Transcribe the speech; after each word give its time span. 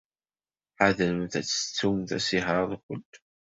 Ḥadremt 0.77 1.33
ad 1.39 1.45
tettumt 1.47 2.09
asihaṛ-nwent? 2.17 3.13